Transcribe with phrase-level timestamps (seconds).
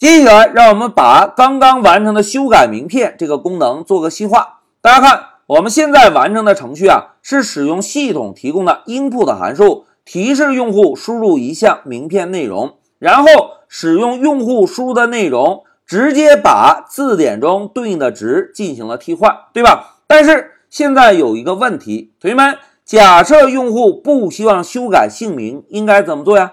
[0.00, 4.60] 接下来，让我们把刚刚完成的修改名片这个功能做个细化。
[4.80, 13.26] 大家看，我们现在完成的程序啊，是使用系统提供的 input 函数提示用户输入一项名片内容，然后
[13.68, 19.98] 使用用户输入的内容直接把字典中对应的值进行了替换，对吧？
[20.06, 22.56] 但是现在有一个问题，同学们，
[22.86, 26.52] 假设用户不希望修改姓名，应该怎么做呀？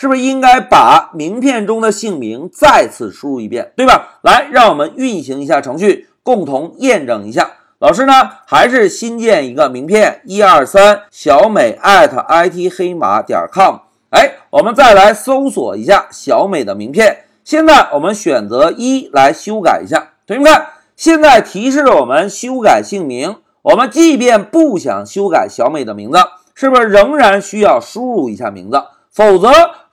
[0.00, 4.20] 是不是应该把名片中的姓名再次输入一遍，对吧？
[4.22, 7.50] 来，让我们运行一下程序，共同验证一下。
[7.80, 8.12] 老师呢，
[8.46, 13.78] 还是新建一个名片，一二三，小美 at it 黑马点 com。
[14.10, 17.24] 哎，我们再来搜索一下小美的名片。
[17.42, 20.10] 现在我们选择一来修改一下。
[20.28, 23.34] 同学们看，现在提示我们修改姓名。
[23.62, 26.18] 我们即便不想修改小美的名字，
[26.54, 28.80] 是不是仍然需要输入一下名字？
[29.10, 29.48] 否则，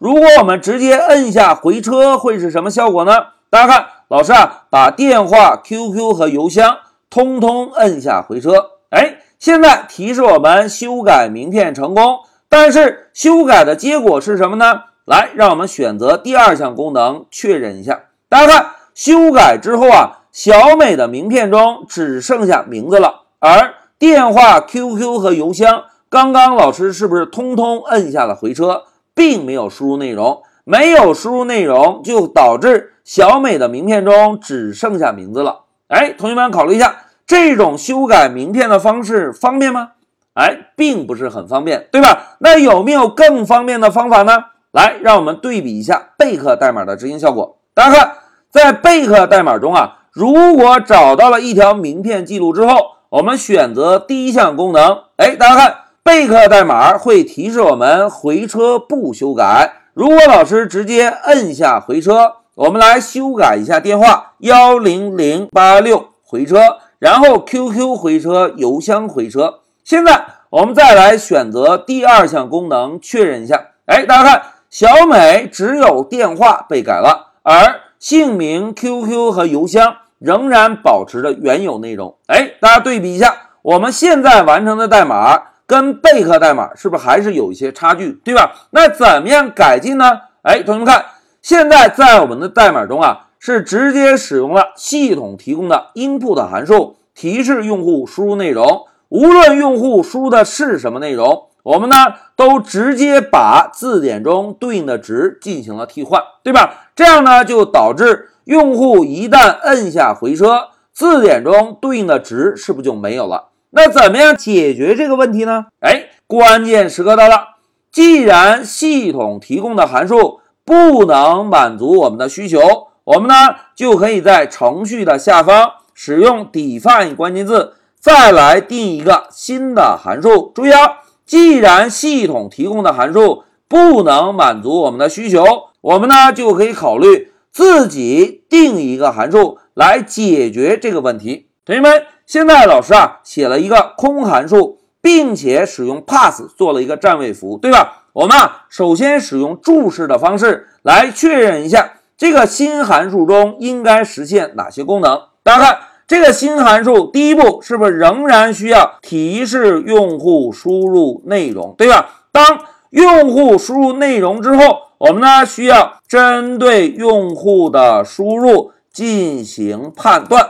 [0.06, 3.12] 如果我们直接摁下回车，会是什么效果呢？
[3.50, 6.78] 大家看，老师啊，把电话、QQ 和邮箱
[7.10, 8.52] 通通摁下回车。
[8.92, 14.84] 哎，现在提示我们修改名片成功，但是修改的结果是什么呢？
[15.06, 18.02] 来，让我们选择第二项功能确认一下。
[18.30, 28.84] 大家看，修改之后啊，小美的名片中只剩下名字了，而电话、QQ 和邮箱，刚刚老师是不是通通摁下了回车？
[29.16, 35.62] 并没有输入内容，没有输入内容就导致小美的名片中只剩下名字了。
[35.88, 39.92] 哎，同学们考虑一下，这种修改名片的方式方便吗？
[40.34, 42.36] 哎，并不是很方便，对吧？
[42.40, 44.46] 那有没有更方便的方法呢？
[44.72, 47.58] 来，让我们对比一下贝克代码的执行效果。
[47.74, 48.16] 大家看，
[48.50, 55.04] 在贝克代码中啊，如果找到了一条名片记录之后，我们选择第一项功能。
[55.16, 55.76] 哎，大家看。
[56.06, 59.74] 备课代码会提示我们回车不修改。
[59.96, 69.62] 如果老师直接摁下回车，我们来修改一下电话幺零零八六回车，然后 QQ 回车，邮箱回车。
[69.84, 73.70] 现在我们再来选择第二项功能确认一下。
[73.88, 82.16] 哎，大家看，小美只有电话被改了，而姓名、QQ 和邮箱仍然保持着原有内容。
[82.28, 85.42] 哎，大家对比一下，我们现在完成的代码。
[85.68, 88.54] 跟贝壳代码是不是还是有一些差距，对吧？
[88.72, 90.06] 那怎么样改进呢？
[90.44, 91.06] 哎，同学们看，
[91.42, 98.86] 现在在我们的代码中啊，是直接使用了系统提供的 input 函数提示用户输入内容。
[99.10, 101.96] 无论用户输的是什么内容，我们呢
[102.36, 106.90] 都直接把字典中对应的值进行了替换，对吧？
[106.96, 113.50] 这样呢就导致用户一旦摁下回车，字典中对应的值是不是就没有了？
[113.76, 115.66] 那怎么样解决这个问题呢？
[115.82, 117.56] 哎，关键时刻到了。
[117.92, 122.58] 既然系统提供的函数不能满足我们的需求，
[123.04, 123.36] 我们呢
[123.76, 130.54] 就可以在程序的下方使用 define 关键字，再来定一个新的函数。
[130.56, 135.44] 注意啊，既然系统提供的函数不能满足我们的需求，
[135.82, 141.50] 我们呢就可以考虑自己定一个函数来解决这个问题。
[141.66, 142.04] 同学们。
[142.26, 148.04] 现在老师啊写了一个空函数，并且使用 pass 做了一个占位符，对吧？
[148.14, 155.22] 我们啊首先使用注释的方式来确认一下这个新函数中应该实现哪些功能。
[155.44, 162.24] 大家看这个新函数，第一步是不是仍然需要提示用户输入内容，对吧？
[162.32, 170.50] 当用户输入内容之后，我们呢需要针对用户的输入进行判断。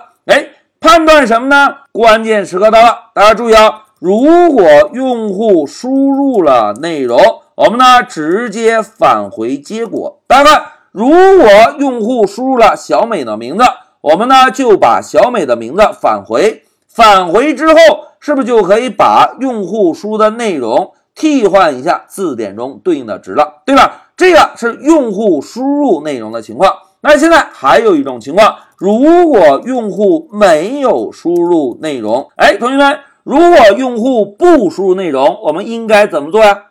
[0.86, 1.78] 判断什么呢？
[1.92, 3.86] 关键时刻到了，大家注意啊！
[4.00, 4.64] 如果
[4.94, 7.18] 用户输入了内容，
[7.56, 10.20] 我们呢直接返回结果。
[10.28, 11.48] 大家看，如果
[11.80, 13.64] 用户输入了小美的名字，
[14.02, 16.64] 我们呢就把小美的名字返回。
[16.88, 17.80] 返回之后，
[18.20, 23.64] 是不是就可以把用户输的内容替换一下字典中对应的值了？
[23.66, 24.04] 对吧？
[24.16, 26.72] 这个是用户输入内容的情况。
[27.02, 28.56] 那现在还有一种情况。
[28.78, 36.64] 如果用户没有输入内容，哎，同学们，如果用户不输入内容，我们应该怎么做呀？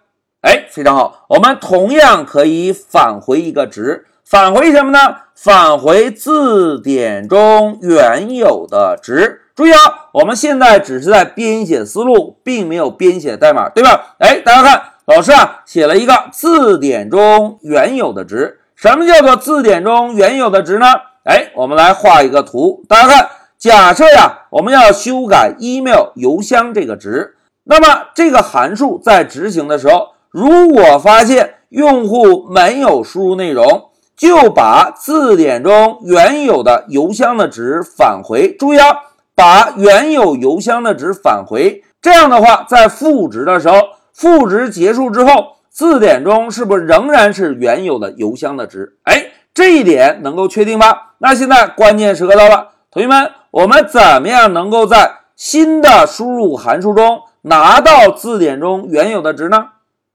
[0.42, 4.98] 哎，非常好，我们同样可以返回一个值，返回什么呢？
[5.34, 9.40] 返回字典中原有的值。
[9.54, 9.78] 注意啊，
[10.12, 14.16] 我们现在只是在编写思路，并没有编写代码，对吧？
[14.18, 18.58] 哎，大家看，老师啊写了一个字典中原有的值。
[18.74, 20.86] 什么叫做字典中原有的值呢？
[21.24, 38.54] 哎，我们来画一个图，大家看，假设呀，我们要修改 email 邮箱这个值，那么这个函数在执行的时候，如果发现用户没有输入内容，就把字典中原有的邮箱的值返回。
[38.54, 38.94] 注意啊，
[39.34, 41.82] 把原有邮箱的值返回。
[42.02, 43.80] 这样的话，在赋值的时候，
[44.12, 48.98] 赋值结束之后，字典中是不是仍然是原有的邮箱的值？
[49.04, 49.24] 哎，
[49.54, 51.12] 这一点能够确定吧？
[51.18, 59.66] 那现在关键时刻到了，同学们，我们怎么样能够在新的输入函数中拿到字典中原有的值呢？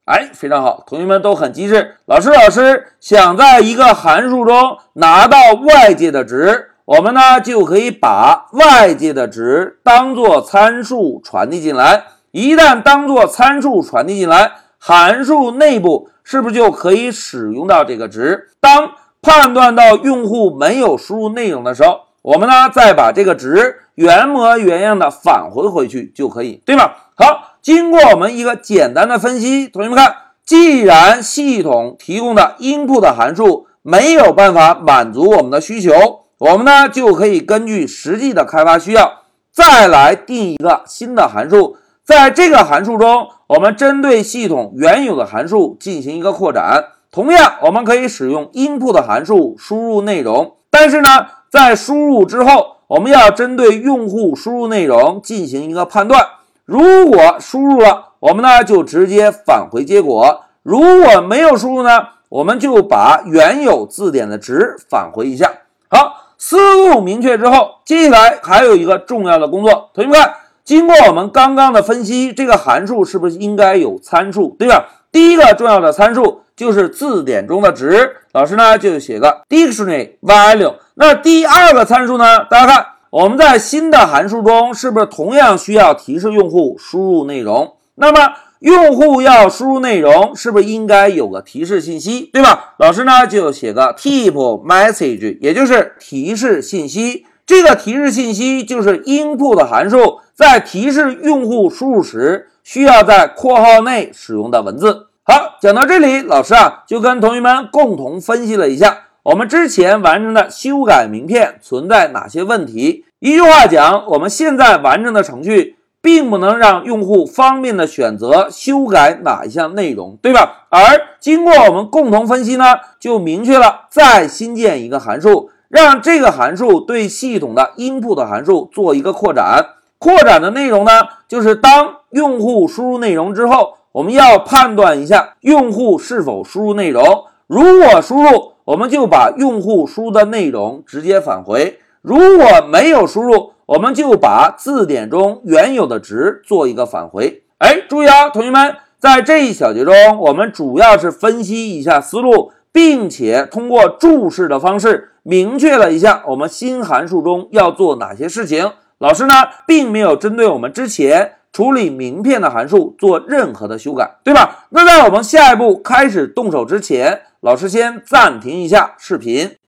[0.03, 1.95] 哎，非常好，同学们都很机智。
[2.05, 6.71] 老师，老师想在一个函数中拿到外界的值。
[6.83, 18.49] 我们呢就可以把外界的值当做参数传递进来，一旦当做参数传递进来，函数内部是不是就可以使用到这个值？
[18.59, 26.91] 当判断到用户没有输入内容的时候，我们呢再把这个值原模原样的返回回去就可以，对吗？
[27.15, 35.91] 好，经过我们一个简单的分析，同学们看，既然系统提供的 input 函数没有办法满足我们的需求。
[36.37, 41.75] 我们呢就可以根据实际的开发需要，再来定一个新的函数。
[42.05, 46.85] 在这个函数中，我们针对系统原有的函数进行一个扩展。
[47.11, 50.55] 同样，我们可以使用 input 函数输入内容。
[50.69, 51.07] 但是呢，
[51.49, 56.25] 在输入之后，我们要针对用户输入内容进行一个判断。
[56.65, 65.51] 如果输入了，我们呢就直接返回结果；如果没有输入呢，我们就把原有字典的值返回一下。
[65.89, 66.15] 好。
[66.41, 69.89] 思路明确之后，接下来还有一个重要的工作。
[69.93, 74.85] 同学们看，经过我们刚刚的分析，这个函数是不是应该有参数，对吧？
[75.11, 80.75] 第一个重要的参数就是字典中的值，老师呢就写个 dictionary value。
[80.95, 82.45] 那第二个参数呢？
[82.49, 87.73] 大家看，我们在新的函数中是不是同样需要提示用户输入内容？
[87.95, 92.75] 那么用户要输入内容，是不是应该有个提示信息，对吧？
[92.77, 94.33] 老师呢就写个 tip
[94.63, 97.25] message，也就是提示信息。
[97.49, 105.07] 这个提示信息就是 input 函数在提示用户输入时需要在括号内使用的文字。
[105.23, 113.05] 好，讲到这里，老师啊就跟同学们共同分析了一下我们之前完成的修改名片存在哪些问题。
[113.17, 115.77] 一句话讲，我们现在完成的程序。
[116.01, 120.67] 并不能让用户方便的选择修改哪一项内容，对吧？
[120.69, 120.79] 而
[121.19, 122.63] 经过我们共同分析呢，
[123.01, 129.65] 就明确了再新建一个函数，让这个函数对系统的 input 函数做一个扩展。
[129.99, 130.91] 扩展的内容呢，
[131.27, 137.25] 就是当用户输入内容之后，我们要判断一下用户是否输入内容。
[137.47, 147.43] 如果输入，我们就把用户输入的内容直接返回；如果没有输入，我们就把字典中原有的值做一个返回。
[147.57, 158.71] 哎，注意啊，同学们，在这一小节中，我们主要是分析一下思路，并且通过注释的方式明确了一下我们新函数中要做哪些事情。
[158.97, 159.33] 老师呢，
[159.65, 164.67] 并没有针对我们之前处理名片的函数做任何的修改，对吧？
[164.69, 169.55] 那在我们下一步开始动手之前，老师先暂停一下视频。